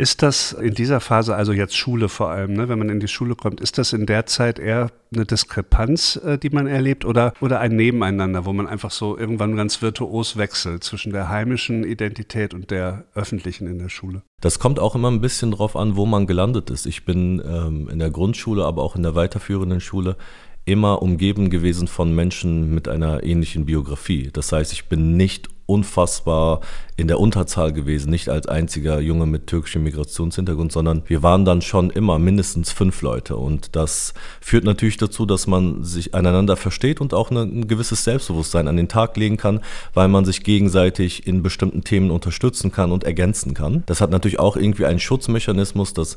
[0.00, 3.08] Ist das in dieser Phase, also jetzt Schule vor allem, ne, wenn man in die
[3.08, 7.32] Schule kommt, ist das in der Zeit eher eine Diskrepanz, äh, die man erlebt oder,
[7.40, 12.54] oder ein Nebeneinander, wo man einfach so irgendwann ganz virtuos wechselt zwischen der heimischen Identität
[12.54, 14.22] und der öffentlichen in der Schule?
[14.40, 16.86] Das kommt auch immer ein bisschen drauf an, wo man gelandet ist.
[16.86, 20.16] Ich bin ähm, in der Grundschule, aber auch in der weiterführenden Schule
[20.64, 24.30] immer umgeben gewesen von Menschen mit einer ähnlichen Biografie.
[24.32, 26.60] Das heißt, ich bin nicht unfassbar
[26.96, 31.60] in der Unterzahl gewesen, nicht als einziger Junge mit türkischem Migrationshintergrund, sondern wir waren dann
[31.60, 33.36] schon immer mindestens fünf Leute.
[33.36, 38.66] Und das führt natürlich dazu, dass man sich aneinander versteht und auch ein gewisses Selbstbewusstsein
[38.66, 39.60] an den Tag legen kann,
[39.92, 43.82] weil man sich gegenseitig in bestimmten Themen unterstützen kann und ergänzen kann.
[43.86, 46.14] Das hat natürlich auch irgendwie einen Schutzmechanismus, dass,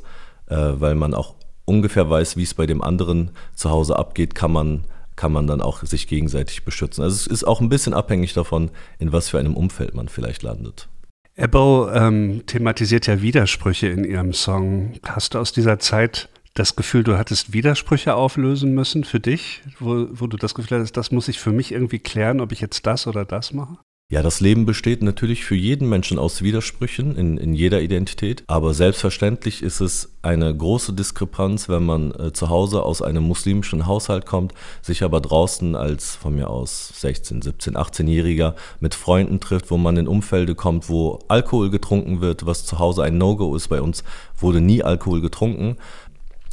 [0.48, 1.36] äh, weil man auch
[1.66, 5.62] ungefähr weiß, wie es bei dem anderen zu Hause abgeht, kann man, kann man dann
[5.62, 7.04] auch sich gegenseitig beschützen.
[7.04, 10.44] Also es ist auch ein bisschen abhängig davon, in was für einem Umfeld man vielleicht
[10.44, 10.88] landet.
[11.36, 14.94] Ebbo ähm, thematisiert ja Widersprüche in ihrem Song.
[15.04, 20.08] Hast du aus dieser Zeit das Gefühl, du hattest Widersprüche auflösen müssen für dich, wo,
[20.12, 22.86] wo du das Gefühl hattest, das muss ich für mich irgendwie klären, ob ich jetzt
[22.86, 23.78] das oder das mache?
[24.12, 28.74] Ja, das Leben besteht natürlich für jeden Menschen aus Widersprüchen in, in jeder Identität, aber
[28.74, 34.26] selbstverständlich ist es eine große Diskrepanz, wenn man äh, zu Hause aus einem muslimischen Haushalt
[34.26, 39.78] kommt, sich aber draußen als von mir aus 16, 17, 18-Jähriger mit Freunden trifft, wo
[39.78, 43.70] man in Umfelde kommt, wo Alkohol getrunken wird, was zu Hause ein No-Go ist.
[43.70, 44.04] Bei uns
[44.38, 45.78] wurde nie Alkohol getrunken.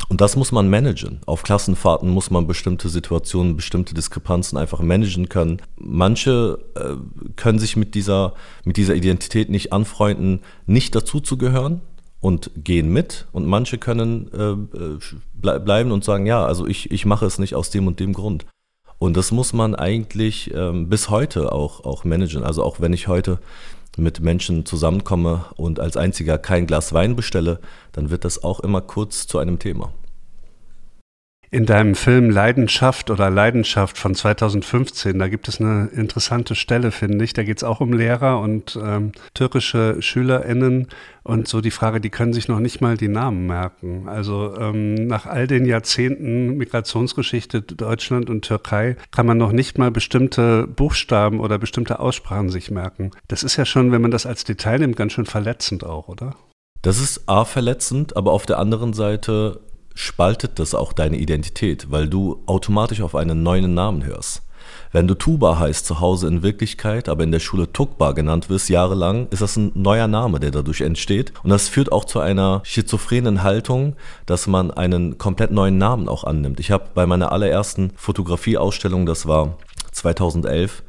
[0.08, 1.20] Und das muss man managen.
[1.26, 5.60] Auf Klassenfahrten muss man bestimmte Situationen, bestimmte Diskrepanzen einfach managen können.
[5.76, 6.96] Manche äh,
[7.36, 8.32] können sich mit dieser,
[8.64, 11.82] mit dieser Identität nicht anfreunden, nicht dazu zu gehören
[12.20, 13.26] und gehen mit.
[13.32, 14.98] Und manche können äh, äh
[15.34, 18.14] ble bleiben und sagen, ja, also ich, ich mache es nicht aus dem und dem
[18.14, 18.46] Grund.
[18.98, 22.42] Und das muss man eigentlich ähm, bis heute auch, auch managen.
[22.42, 23.38] Also auch wenn ich heute
[23.98, 27.60] mit Menschen zusammenkomme und als einziger kein Glas Wein bestelle,
[27.92, 29.92] dann wird das auch immer kurz zu einem Thema.
[31.50, 37.24] In deinem Film Leidenschaft oder Leidenschaft von 2015, da gibt es eine interessante Stelle, finde
[37.24, 37.32] ich.
[37.32, 40.88] Da geht es auch um Lehrer und ähm, türkische SchülerInnen
[41.22, 44.08] und so die Frage, die können sich noch nicht mal die Namen merken.
[44.08, 49.90] Also ähm, nach all den Jahrzehnten Migrationsgeschichte Deutschland und Türkei kann man noch nicht mal
[49.90, 53.10] bestimmte Buchstaben oder bestimmte Aussprachen sich merken.
[53.26, 56.34] Das ist ja schon, wenn man das als Detail nimmt, ganz schön verletzend auch, oder?
[56.82, 59.60] Das ist A verletzend, aber auf der anderen Seite
[59.98, 64.42] spaltet das auch deine Identität, weil du automatisch auf einen neuen Namen hörst.
[64.92, 68.68] Wenn du Tuba heißt zu Hause in Wirklichkeit, aber in der Schule Tukba genannt wirst,
[68.68, 71.32] jahrelang, ist das ein neuer Name, der dadurch entsteht.
[71.42, 76.22] Und das führt auch zu einer schizophrenen Haltung, dass man einen komplett neuen Namen auch
[76.22, 76.60] annimmt.
[76.60, 79.58] Ich habe bei meiner allerersten Fotografieausstellung, das war
[79.92, 80.84] 2011,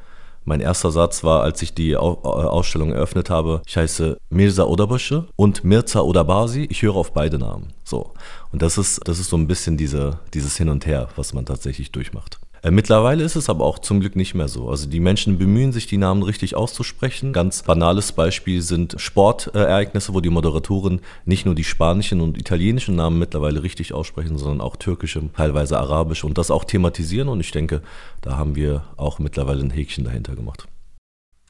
[0.50, 5.64] mein erster Satz war, als ich die Ausstellung eröffnet habe, ich heiße Mirza Odabaşı und
[5.64, 6.68] Mirza Odabasi.
[6.72, 7.68] Ich höre auf beide Namen.
[7.84, 8.14] So.
[8.52, 11.46] Und das ist, das ist so ein bisschen diese, dieses Hin und Her, was man
[11.46, 12.40] tatsächlich durchmacht.
[12.62, 14.70] Äh, mittlerweile ist es aber auch zum Glück nicht mehr so.
[14.70, 17.34] Also die Menschen bemühen sich, die Namen richtig auszusprechen.
[17.34, 23.20] Ganz banales Beispiel sind Sportereignisse, wo die Moderatoren nicht nur die spanischen und italienischen Namen
[23.20, 27.30] mittlerweile richtig aussprechen, sondern auch türkische, teilweise arabische und das auch thematisieren.
[27.30, 27.82] Und ich denke,
[28.22, 30.68] da haben wir auch mittlerweile ein Häkchen dahinter gemacht.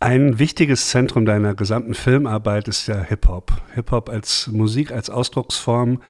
[0.02, 3.52] Ein wichtiges Zentrum deiner gesamten Filmarbeit ist ja Hip-Hop.
[3.74, 6.02] Hip-Hop als Musik, als Ausdrucksform.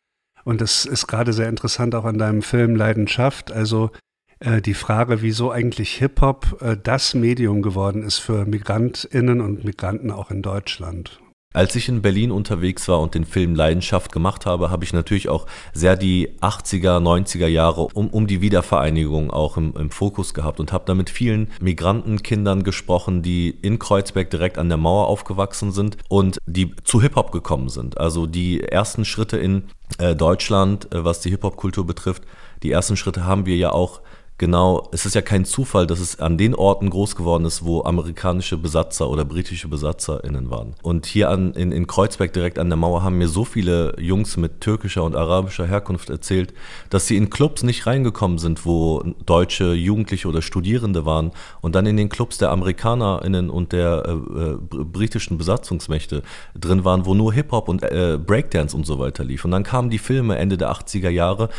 [0.44, 3.52] Und das ist gerade sehr interessant auch an deinem Film Leidenschaft.
[3.52, 3.90] Also
[4.40, 10.12] äh, die Frage, wieso eigentlich Hip-Hop äh, das Medium geworden ist für Migrantinnen und Migranten
[10.12, 11.20] auch in Deutschland.
[11.52, 15.30] Als ich in Berlin unterwegs war und den Film Leidenschaft gemacht habe, habe ich natürlich
[15.30, 20.60] auch sehr die 80er, 90er Jahre um, um die Wiedervereinigung auch im, im Fokus gehabt
[20.60, 25.72] und habe da mit vielen Migrantenkindern gesprochen, die in Kreuzberg direkt an der Mauer aufgewachsen
[25.72, 27.98] sind und die zu Hip-Hop gekommen sind.
[27.98, 29.64] Also die ersten Schritte in
[29.98, 32.26] äh, Deutschland, äh, was die Hip-Hop-Kultur betrifft,
[32.62, 34.02] die ersten Schritte haben wir ja auch
[34.40, 37.84] genau, es ist ja kein Zufall, dass es an den Orten groß geworden ist, wo
[37.84, 40.74] amerikanische Besatzer oder britische BesatzerInnen waren.
[40.82, 44.38] Und hier an, in, in Kreuzberg direkt an der Mauer haben mir so viele Jungs
[44.38, 46.54] mit türkischer und arabischer Herkunft erzählt,
[46.90, 51.86] dass sie in Clubs nicht reingekommen sind, wo deutsche Jugendliche oder Studierende waren und dann
[51.86, 56.24] in den Clubs der AmerikanerInnen und der äh, äh, britischen Besatzungsmächte
[56.58, 59.44] drin waren, wo nur Hip-Hop und äh, Breakdance und so weiter lief.
[59.44, 61.50] Und dann kamen die Filme Ende der 80er Jahre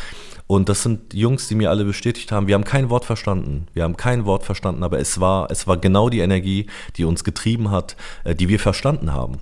[0.51, 3.67] und das sind Jungs, die mir alle bestätigt haben, wir haben kein Wort verstanden.
[3.73, 7.25] Wir haben kein Wort verstanden, aber es war, es war genau die Energie, die uns
[7.25, 9.39] getrieben hat, äh, die wir verstanden haben.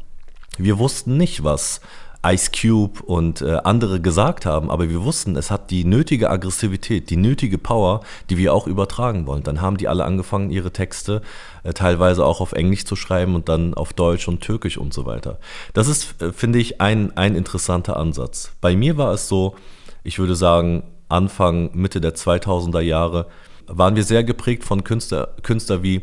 [0.57, 1.79] Wir wussten nicht, was
[2.25, 7.11] Ice Cube und äh, andere gesagt haben, aber wir wussten, es hat die nötige Aggressivität,
[7.11, 9.43] die nötige Power, die wir auch übertragen wollen.
[9.43, 11.21] Dann haben die alle angefangen, ihre Texte
[11.61, 15.05] äh, teilweise auch auf Englisch zu schreiben und dann auf Deutsch und Türkisch und so
[15.05, 15.37] weiter.
[15.75, 18.53] Das ist, finde ich, ein, ein interessanter Ansatz.
[18.59, 19.55] Bei mir war es so,
[20.03, 23.27] ich würde sagen, Anfang, Mitte der 2000er Jahre,
[23.67, 26.01] waren wir sehr geprägt von Künstler, Künstler wie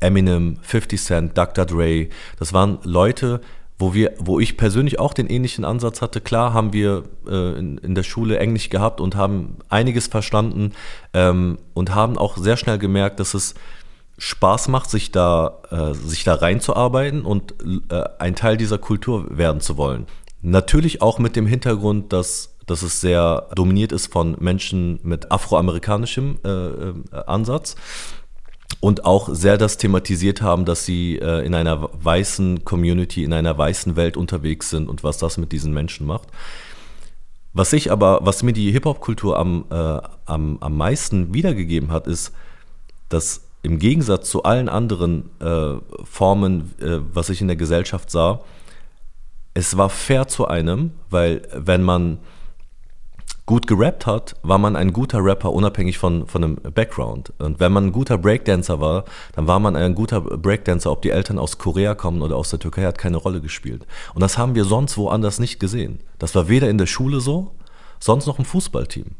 [0.00, 1.66] Eminem, 50 Cent, Dr.
[1.66, 2.08] Dre.
[2.38, 3.40] Das waren Leute,
[3.78, 6.20] wo wir, wo ich persönlich auch den ähnlichen Ansatz hatte.
[6.20, 10.72] Klar haben wir äh, in, in, der Schule Englisch gehabt und haben einiges verstanden
[11.14, 13.54] ähm, und haben auch sehr schnell gemerkt, dass es
[14.18, 17.54] Spaß macht, sich da, äh, sich da reinzuarbeiten und
[17.90, 20.06] äh, ein Teil dieser Kultur werden zu wollen.
[20.42, 26.38] Natürlich auch mit dem Hintergrund, dass dass es sehr dominiert ist von Menschen mit afroamerikanischem
[26.44, 26.94] äh, äh,
[27.26, 27.76] Ansatz
[28.80, 33.56] und auch sehr das thematisiert haben, dass sie äh, in einer weißen Community, in einer
[33.56, 36.28] weißen Welt unterwegs sind und was das mit diesen Menschen macht.
[37.52, 42.32] Was ich aber, was mir die Hip-Hop-Kultur am, äh, am, am meisten wiedergegeben hat, ist,
[43.08, 48.40] dass im Gegensatz zu allen anderen äh, Formen, äh, was ich in der Gesellschaft sah,
[49.54, 52.18] es war fair zu einem, weil wenn man
[53.46, 57.32] gut gerappt hat, war man ein guter Rapper, unabhängig von, von einem Background.
[57.38, 61.10] Und wenn man ein guter Breakdancer war, dann war man ein guter Breakdancer, ob die
[61.10, 63.86] Eltern aus Korea kommen oder aus der Türkei, hat keine Rolle gespielt.
[64.14, 66.00] Und das haben wir sonst woanders nicht gesehen.
[66.18, 67.52] Das war weder in der Schule so,
[67.98, 69.16] sonst noch im Fußballteam.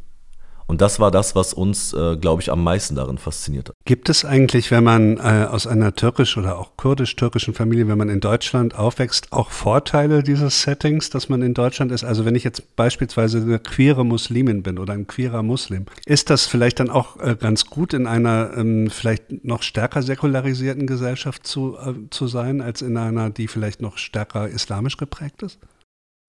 [0.72, 3.76] Und das war das, was uns, äh, glaube ich, am meisten darin fasziniert hat.
[3.84, 8.08] Gibt es eigentlich, wenn man äh, aus einer türkisch oder auch kurdisch-türkischen Familie, wenn man
[8.08, 12.04] in Deutschland aufwächst, auch Vorteile dieses Settings, dass man in Deutschland ist?
[12.04, 16.46] Also wenn ich jetzt beispielsweise eine queere Muslimin bin oder ein queerer Muslim, ist das
[16.46, 21.76] vielleicht dann auch äh, ganz gut in einer ähm, vielleicht noch stärker säkularisierten Gesellschaft zu,
[21.76, 25.58] äh, zu sein, als in einer, die vielleicht noch stärker islamisch geprägt ist?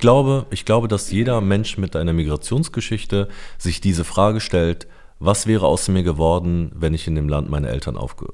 [0.04, 4.86] Ich glaube, ich glaube, dass jeder Mensch mit einer Migrationsgeschichte sich diese Frage stellt,
[5.20, 8.26] was wäre aus mir geworden, wenn ich in dem Land meiner Eltern aufge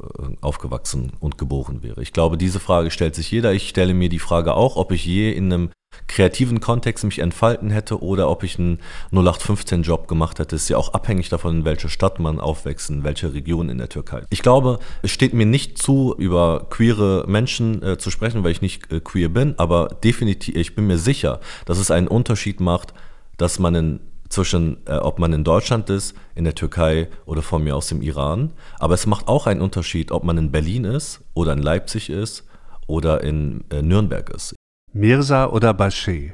[0.41, 2.01] aufgewachsen und geboren wäre?
[2.01, 3.53] Ich glaube, diese Frage stellt sich jeder.
[3.53, 5.69] Ich stelle mir die Frage auch, ob ich je in einem
[6.07, 8.79] kreativen Kontext mich entfalten hätte oder ob ich einen
[9.12, 10.55] 0815-Job gemacht hätte.
[10.55, 13.89] Ist ja auch abhängig davon, in welcher Stadt man aufwächst, in welcher Region in der
[13.89, 14.23] Türkei.
[14.29, 18.62] Ich glaube, es steht mir nicht zu, über queere Menschen äh, zu sprechen, weil ich
[18.62, 22.93] nicht äh, queer bin, aber definitiv, ich bin mir sicher, dass es einen Unterschied macht,
[23.38, 27.63] dass man in zwischen, äh, ob man in Deutschland ist, in der Türkei oder von
[27.63, 28.51] mir aus dem Iran.
[28.77, 32.45] Aber es macht auch einen Unterschied, ob man in Berlin ist oder in Leipzig ist
[32.88, 34.55] oder in äh, Nürnberg ist.
[34.91, 36.34] Mirza oder Bashir?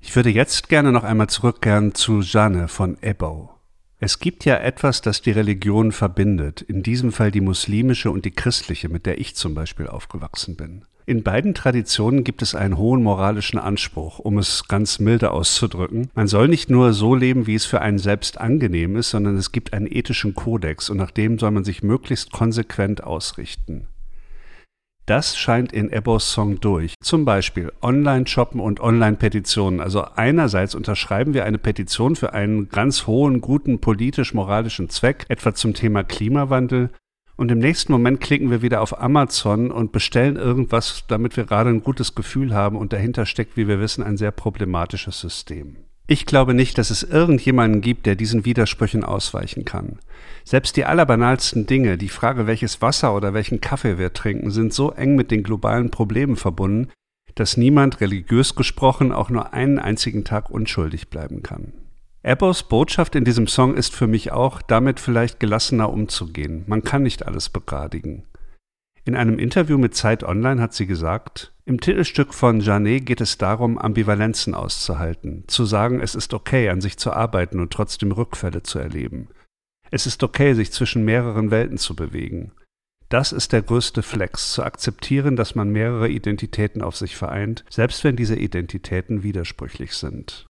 [0.00, 3.50] Ich würde jetzt gerne noch einmal zurückkehren zu Jeanne von Ebbo.
[4.00, 8.30] Es gibt ja etwas, das die Religion verbindet, in diesem Fall die muslimische und die
[8.30, 10.86] christliche, mit der ich zum Beispiel aufgewachsen bin.
[11.04, 16.08] In beiden Traditionen gibt es einen hohen moralischen Anspruch, um es ganz milde auszudrücken.
[16.14, 19.52] Man soll nicht nur so leben, wie es für einen selbst angenehm ist, sondern es
[19.52, 23.88] gibt einen ethischen Kodex und nach dem soll man sich möglichst konsequent ausrichten.
[25.08, 26.92] Das scheint in Ebbos Song durch.
[27.00, 29.80] Zum Beispiel Online-Shoppen und Online-Petitionen.
[29.80, 35.72] Also einerseits unterschreiben wir eine Petition für einen ganz hohen, guten politisch-moralischen Zweck, etwa zum
[35.72, 36.90] Thema Klimawandel,
[37.36, 41.70] und im nächsten Moment klicken wir wieder auf Amazon und bestellen irgendwas, damit wir gerade
[41.70, 45.87] ein gutes Gefühl haben und dahinter steckt, wie wir wissen, ein sehr problematisches System.
[46.10, 49.98] Ich glaube nicht, dass es irgendjemanden gibt, der diesen Widersprüchen ausweichen kann.
[50.42, 54.90] Selbst die allerbanalsten Dinge, die Frage, welches Wasser oder welchen Kaffee wir trinken, sind so
[54.90, 56.90] eng mit den globalen Problemen verbunden,
[57.34, 61.74] dass niemand religiös gesprochen auch nur einen einzigen Tag unschuldig bleiben kann.
[62.22, 66.64] Ebbos Botschaft in diesem Song ist für mich auch, damit vielleicht gelassener umzugehen.
[66.66, 68.24] Man kann nicht alles begradigen.
[69.04, 73.36] In einem Interview mit Zeit Online hat sie gesagt, im Titelstück von Janet geht es
[73.36, 78.62] darum, Ambivalenzen auszuhalten, zu sagen, es ist okay, an sich zu arbeiten und trotzdem Rückfälle
[78.62, 79.28] zu erleben.
[79.90, 82.52] Es ist okay, sich zwischen mehreren Welten zu bewegen.
[83.10, 88.02] Das ist der größte Flex, zu akzeptieren, dass man mehrere Identitäten auf sich vereint, selbst
[88.02, 90.46] wenn diese Identitäten widersprüchlich sind.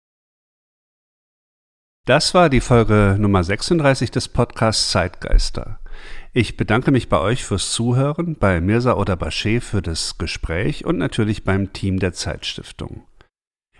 [2.05, 5.79] Das war die Folge Nummer 36 des Podcasts Zeitgeister.
[6.37, 10.97] Ich bedanke mich bei euch fürs Zuhören, bei Mirza oder Bashir für das Gespräch und
[10.97, 13.03] natürlich beim Team der Zeitstiftung.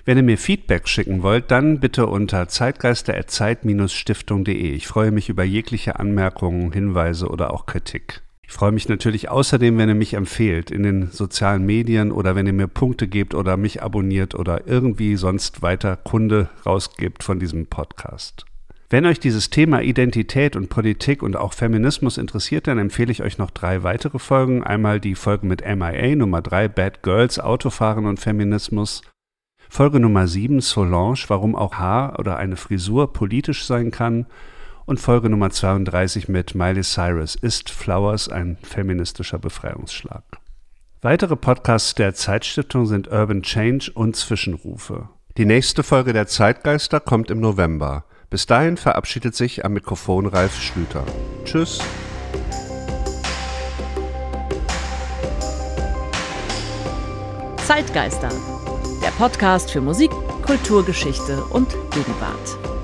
[0.06, 4.72] Wenn ihr mir Feedback schicken wollt, dann bitte unter zeitgeister.zeit-stiftung.de.
[4.72, 8.22] Ich freue mich über jegliche Anmerkungen, Hinweise oder auch Kritik.
[8.48, 12.48] Ich freue mich natürlich außerdem, wenn ihr mich empfehlt in den sozialen Medien oder wenn
[12.48, 17.68] ihr mir Punkte gebt oder mich abonniert oder irgendwie sonst weiter Kunde rausgibt von diesem
[17.68, 18.46] Podcast.
[18.90, 23.40] Wenn euch dieses Thema Identität und Politik und auch Feminismus interessiert, dann empfehle ich euch
[23.40, 24.64] noch drei weitere Folgen.
[24.64, 29.02] Einmal die Folge mit MIA Nummer 3 Bad Girls, Autofahren und Feminismus.
[29.70, 34.28] Folge Nummer 7 Solange, warum auch Haar oder eine Frisur politisch sein kann
[34.86, 40.24] und Folge Nummer 32 mit Miley Cyrus ist Flowers ein feministischer Befreiungsschlag.
[41.02, 45.10] Weitere Podcasts der Zeitstiftung sind Urban Change und Zwischenrufe.
[45.38, 48.06] Die nächste Folge der Zeitgeister kommt im November.
[48.30, 51.04] Bis dahin verabschiedet sich am Mikrofon Ralf Schlüter.
[51.46, 51.80] Tschüss.
[57.66, 58.30] Zeitgeister,
[59.04, 60.12] der Podcast für Musik,
[60.46, 62.75] Kulturgeschichte und Gegenwart.